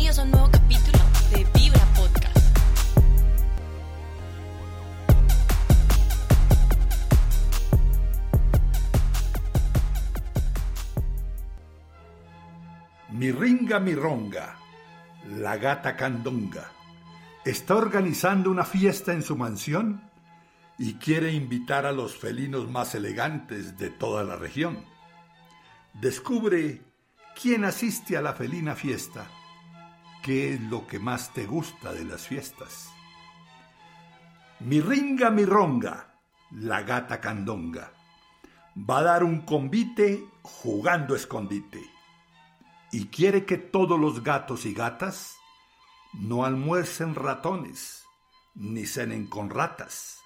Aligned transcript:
Bienvenidos 0.00 0.18
a 0.18 0.22
un 0.22 0.30
nuevo 0.30 0.50
capítulo 0.50 0.98
de 1.30 1.60
Vibra 1.60 1.84
Podcast. 1.94 2.38
Mi 13.10 13.30
ringa, 13.30 14.56
la 15.36 15.58
gata 15.58 15.94
candonga, 15.96 16.72
está 17.44 17.76
organizando 17.76 18.50
una 18.50 18.64
fiesta 18.64 19.12
en 19.12 19.22
su 19.22 19.36
mansión 19.36 20.10
y 20.78 20.94
quiere 20.94 21.34
invitar 21.34 21.84
a 21.84 21.92
los 21.92 22.16
felinos 22.16 22.70
más 22.70 22.94
elegantes 22.94 23.76
de 23.76 23.90
toda 23.90 24.24
la 24.24 24.36
región. 24.36 24.82
Descubre 25.92 26.80
quién 27.38 27.64
asiste 27.66 28.16
a 28.16 28.22
la 28.22 28.32
felina 28.32 28.74
fiesta, 28.74 29.26
qué 30.22 30.54
es 30.54 30.60
lo 30.60 30.86
que 30.86 30.98
más 30.98 31.32
te 31.32 31.46
gusta 31.46 31.92
de 31.92 32.04
las 32.04 32.26
fiestas. 32.26 32.90
Mi 34.60 34.80
ringa, 34.80 35.30
mi 35.30 35.44
ronga, 35.44 36.14
la 36.50 36.82
gata 36.82 37.20
candonga, 37.20 37.92
va 38.76 38.98
a 38.98 39.02
dar 39.02 39.24
un 39.24 39.40
convite 39.42 40.24
jugando 40.42 41.14
escondite 41.14 41.82
y 42.92 43.06
quiere 43.06 43.44
que 43.44 43.56
todos 43.56 43.98
los 43.98 44.22
gatos 44.22 44.66
y 44.66 44.74
gatas 44.74 45.36
no 46.12 46.44
almuercen 46.44 47.14
ratones 47.14 48.04
ni 48.54 48.84
cenen 48.84 49.26
con 49.26 49.48
ratas. 49.48 50.20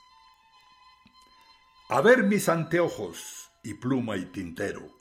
A 1.89 2.01
ver 2.01 2.25
mis 2.25 2.49
anteojos 2.49 3.53
y 3.63 3.75
pluma 3.75 4.17
y 4.17 4.27
tintero, 4.27 4.99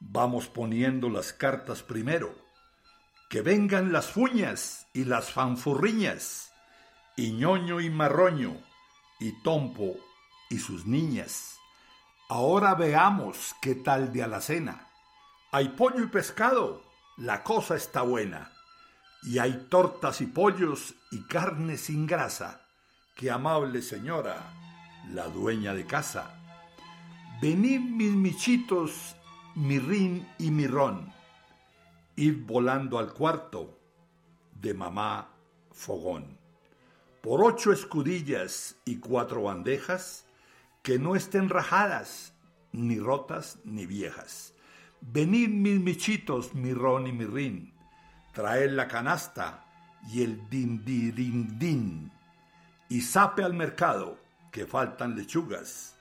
vamos 0.00 0.48
poniendo 0.48 1.08
las 1.08 1.32
cartas 1.32 1.82
primero, 1.82 2.41
que 3.32 3.40
vengan 3.40 3.94
las 3.94 4.10
fuñas 4.10 4.88
y 4.92 5.06
las 5.06 5.30
fanfurriñas, 5.30 6.52
y 7.16 7.32
ñoño 7.32 7.80
y 7.80 7.88
marroño, 7.88 8.60
y 9.20 9.32
tompo 9.42 9.96
y 10.50 10.58
sus 10.58 10.84
niñas. 10.84 11.56
Ahora 12.28 12.74
veamos 12.74 13.54
qué 13.62 13.74
tal 13.74 14.12
de 14.12 14.22
alacena. 14.22 14.86
Hay 15.50 15.70
pollo 15.70 16.04
y 16.04 16.08
pescado, 16.08 16.84
la 17.16 17.42
cosa 17.42 17.74
está 17.74 18.02
buena. 18.02 18.52
Y 19.22 19.38
hay 19.38 19.66
tortas 19.70 20.20
y 20.20 20.26
pollos 20.26 20.94
y 21.10 21.22
carne 21.22 21.78
sin 21.78 22.06
grasa. 22.06 22.66
Qué 23.16 23.30
amable 23.30 23.80
señora, 23.80 24.52
la 25.08 25.28
dueña 25.28 25.72
de 25.72 25.86
casa. 25.86 26.38
Venid 27.40 27.80
mis 27.80 28.12
michitos, 28.12 29.16
mi 29.54 29.78
rin 29.78 30.28
y 30.38 30.50
mi 30.50 30.66
ron. 30.66 31.21
Id 32.16 32.46
volando 32.46 32.98
al 32.98 33.12
cuarto 33.12 33.78
de 34.60 34.74
mamá 34.74 35.34
Fogón. 35.70 36.38
Por 37.22 37.42
ocho 37.44 37.72
escudillas 37.72 38.76
y 38.84 38.96
cuatro 38.96 39.42
bandejas, 39.42 40.26
que 40.82 40.98
no 40.98 41.14
estén 41.14 41.48
rajadas, 41.48 42.34
ni 42.72 42.98
rotas, 42.98 43.58
ni 43.64 43.86
viejas 43.86 44.52
Venid 45.04 45.48
mis 45.48 45.80
michitos, 45.80 46.54
mi 46.54 46.72
ron 46.72 47.08
y 47.08 47.12
mi 47.12 47.24
rin, 47.24 47.74
traed 48.32 48.70
la 48.70 48.86
canasta 48.86 49.66
y 50.08 50.22
el 50.22 50.48
din 50.48 50.84
din 50.84 51.58
din, 51.58 52.12
y 52.88 53.00
sape 53.00 53.42
al 53.42 53.52
mercado, 53.52 54.16
que 54.52 54.64
faltan 54.64 55.16
lechugas, 55.16 55.96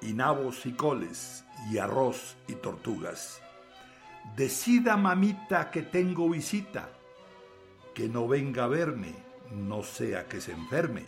y 0.00 0.14
nabos 0.14 0.64
y 0.64 0.72
coles, 0.72 1.44
y 1.70 1.76
arroz 1.76 2.38
y 2.48 2.54
tortugas. 2.54 3.42
Decida, 4.36 4.96
mamita, 4.96 5.70
que 5.70 5.82
tengo 5.82 6.30
visita, 6.30 6.88
que 7.94 8.08
no 8.08 8.26
venga 8.26 8.64
a 8.64 8.68
verme, 8.68 9.14
no 9.50 9.82
sea 9.82 10.26
que 10.26 10.40
se 10.40 10.52
enferme, 10.52 11.04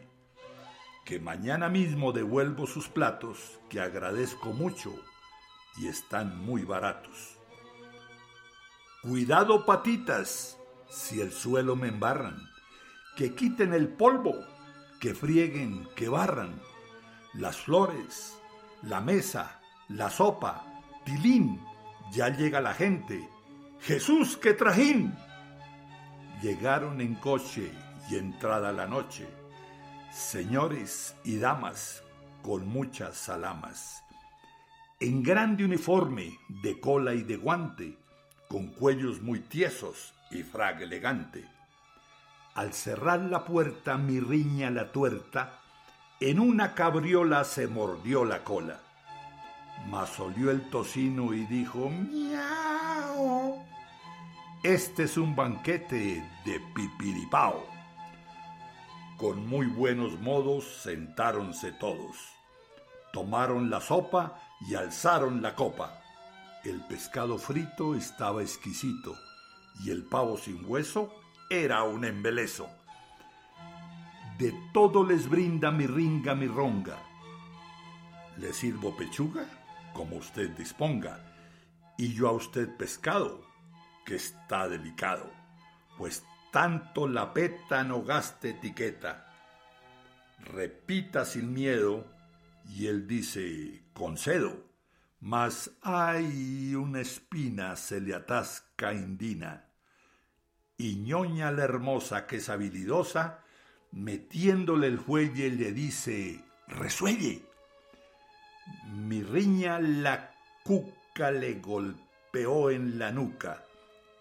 que 1.05 1.19
mañana 1.21 1.69
mismo 1.69 2.13
devuelvo 2.13 2.67
sus 2.67 2.89
platos, 2.89 3.59
que 3.71 3.81
agradezco 3.81 4.53
mucho 4.53 4.95
y 5.79 5.89
están 5.89 6.39
muy 6.39 6.65
baratos. 6.65 7.39
Cuidado 9.03 9.65
patitas, 9.65 10.59
si 10.89 11.21
el 11.21 11.33
suelo 11.33 11.77
me 11.77 11.89
embarran, 11.89 12.39
que 13.17 13.35
quiten 13.35 13.73
el 13.73 13.89
polvo, 13.89 14.35
que 15.01 15.15
frieguen, 15.15 15.89
que 15.97 16.09
barran, 16.09 16.61
las 17.35 17.57
flores, 17.57 18.39
la 18.83 19.01
mesa, 19.01 19.61
la 19.89 20.11
sopa, 20.11 20.65
tilín, 21.05 21.61
ya 22.13 22.29
llega 22.29 22.61
la 22.61 22.75
gente, 22.75 23.29
Jesús, 23.81 24.37
que 24.37 24.55
trajín. 24.55 25.15
Llegaron 26.43 27.01
en 27.01 27.15
coche 27.15 27.73
y 28.11 28.17
entrada 28.17 28.73
la 28.73 28.87
noche, 28.87 29.27
señores 30.13 31.15
y 31.25 31.39
damas 31.39 32.03
con 32.43 32.69
muchas 32.69 33.17
salamas 33.17 34.05
en 35.01 35.23
grande 35.23 35.65
uniforme 35.65 36.39
de 36.49 36.81
cola 36.81 37.13
y 37.13 37.23
de 37.23 37.37
guante, 37.37 37.99
con 38.49 38.69
cuellos 38.69 39.21
muy 39.21 39.41
tiesos 39.41 40.15
y 40.31 40.43
fraga 40.43 40.85
elegante. 40.85 41.45
Al 42.55 42.73
cerrar 42.73 43.21
la 43.21 43.45
puerta 43.45 43.99
mi 43.99 44.19
riña 44.19 44.71
la 44.71 44.93
tuerta, 44.93 45.61
en 46.21 46.41
una 46.41 46.75
cabriola 46.75 47.45
se 47.45 47.67
mordió 47.67 48.25
la 48.25 48.45
cola. 48.45 48.81
Mas 49.89 50.19
olió 50.19 50.51
el 50.51 50.69
tocino 50.71 51.35
y 51.35 51.45
dijo, 51.47 51.91
miau. 51.91 53.63
Este 54.63 55.05
es 55.05 55.17
un 55.19 55.37
banquete 55.37 56.27
de 56.45 56.61
pipiripao. 56.75 57.67
Con 59.19 59.47
muy 59.47 59.67
buenos 59.67 60.19
modos 60.21 60.65
sentáronse 60.83 61.73
todos. 61.73 62.17
Tomaron 63.13 63.71
la 63.71 63.81
sopa 63.81 64.41
y 64.69 64.75
alzaron 64.75 65.43
la 65.43 65.55
copa. 65.55 66.01
El 66.65 66.81
pescado 66.87 67.37
frito 67.37 67.95
estaba 67.95 68.43
exquisito 68.43 69.15
y 69.85 69.91
el 69.91 70.05
pavo 70.05 70.39
sin 70.39 70.65
hueso 70.67 71.13
era 71.51 71.83
un 71.85 72.05
embeleso. 72.05 72.69
De 74.39 74.53
todo 74.73 75.05
les 75.05 75.29
brinda 75.29 75.71
mi 75.71 75.87
ringa, 75.87 76.35
mi 76.35 76.47
ronga. 76.47 76.99
Le 78.39 78.53
sirvo 78.53 78.97
pechuga, 78.97 79.47
como 79.95 80.17
usted 80.17 80.51
disponga, 80.51 81.19
y 81.97 82.13
yo 82.13 82.29
a 82.29 82.33
usted 82.33 82.69
pescado, 82.77 83.47
que 84.05 84.17
está 84.17 84.69
delicado, 84.69 85.33
pues 85.97 86.23
tanto 86.53 87.09
la 87.09 87.33
peta 87.33 87.83
no 87.83 88.03
gaste 88.03 88.51
etiqueta. 88.51 89.33
Repita 90.41 91.25
sin 91.25 91.55
miedo 91.55 92.05
y 92.69 92.87
él 92.89 93.07
dice, 93.07 93.83
concedo, 93.95 94.65
mas 95.21 95.71
hay 95.81 96.75
una 96.75 97.01
espina 97.01 97.77
se 97.77 98.01
le 98.01 98.15
atasca 98.15 98.93
indina. 98.93 99.71
Y 100.77 100.97
ñoña 100.97 101.51
la 101.51 101.65
hermosa 101.65 102.27
que 102.27 102.37
es 102.37 102.49
habilidosa, 102.49 103.41
metiéndole 103.91 104.89
el 104.89 104.99
fuelle 104.99 105.51
le 105.51 105.73
dice, 105.73 106.45
resuelle. 106.67 107.43
Mi 108.93 109.23
riña 109.23 109.79
la 109.81 110.31
cuca 110.63 111.31
le 111.31 111.55
golpeó 111.55 112.71
en 112.71 112.99
la 112.99 113.11
nuca 113.11 113.65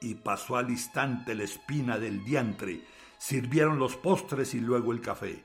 y 0.02 0.16
pasó 0.16 0.58
al 0.58 0.70
instante 0.70 1.36
la 1.36 1.44
espina 1.44 1.98
del 1.98 2.24
diantre. 2.24 2.82
Sirvieron 3.18 3.80
los 3.80 3.96
postres 3.96 4.54
y 4.54 4.60
luego 4.60 4.92
el 4.92 5.02
café 5.02 5.44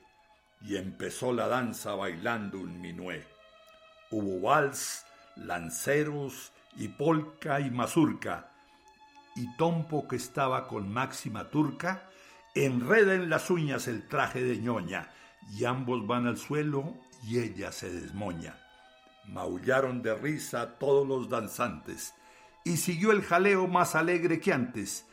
y 0.60 0.76
empezó 0.76 1.32
la 1.32 1.48
danza 1.48 1.94
bailando 1.94 2.59
un 2.59 2.81
minué. 2.81 3.26
Hubo 4.10 4.41
vals, 4.41 5.04
lanceros 5.36 6.53
y 6.76 6.88
polca 6.88 7.60
y 7.60 7.70
mazurca, 7.70 8.50
y 9.36 9.56
Tompo 9.56 10.09
que 10.09 10.16
estaba 10.16 10.66
con 10.66 10.92
máxima 10.92 11.51
turca, 11.51 12.10
enreda 12.54 13.15
en 13.15 13.30
las 13.30 13.51
uñas 13.51 13.86
el 13.86 14.06
traje 14.09 14.42
de 14.42 14.59
ñoña, 14.59 15.10
y 15.53 15.65
ambos 15.65 16.06
van 16.06 16.27
al 16.27 16.39
suelo 16.39 16.94
y 17.22 17.39
ella 17.39 17.72
se 17.72 17.91
desmoña. 17.91 18.56
Maullaron 19.28 20.03
de 20.03 20.15
risa 20.15 20.78
todos 20.78 21.07
los 21.07 21.28
danzantes, 21.28 22.15
y 22.65 22.77
siguió 22.77 23.13
el 23.13 23.22
jaleo 23.22 23.66
más 23.66 23.95
alegre 23.95 24.41
que 24.41 24.53
antes, 24.53 25.07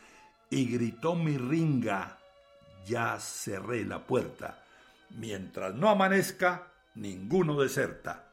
y 0.50 0.66
gritó 0.66 1.14
mi 1.14 1.36
ringa, 1.38 2.18
ya 2.86 3.18
cerré 3.18 3.84
la 3.84 4.06
puerta 4.06 4.62
Mientras 5.10 5.74
no 5.74 5.88
amanezca, 5.88 6.68
ninguno 6.94 7.60
deserta. 7.60 8.28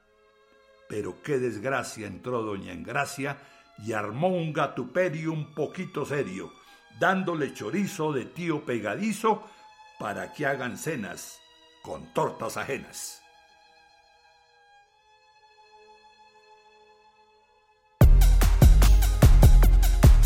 Pero 0.90 1.22
qué 1.22 1.40
desgracia 1.40 2.08
entró 2.08 2.42
doña 2.44 2.74
Engracia 2.74 3.38
y 3.80 3.94
armó 3.94 4.30
un 4.30 4.54
gatuperio 4.54 5.32
un 5.32 5.54
poquito 5.54 6.06
serio, 6.06 6.52
dándole 7.00 7.54
chorizo 7.54 8.12
de 8.12 8.26
tío 8.26 8.66
pegadizo 8.66 9.44
para 10.00 10.34
que 10.34 10.46
hagan 10.46 10.78
cenas 10.78 11.40
con 11.82 12.14
tortas 12.14 12.58
ajenas. 12.58 13.23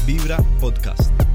Vibra 0.07 0.37
Podcast. 0.61 1.26